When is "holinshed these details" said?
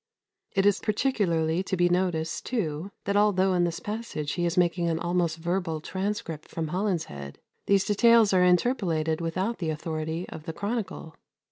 6.69-8.33